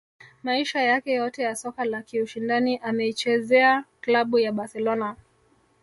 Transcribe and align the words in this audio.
Maisha 0.43 0.79
yake 0.81 1.11
yote 1.11 1.41
ya 1.43 1.55
soka 1.55 1.83
la 1.85 2.01
kiushindani 2.01 2.77
ameichezea 2.77 3.83
klabu 4.01 4.39
ya 4.39 4.51
Barcelona 4.51 5.15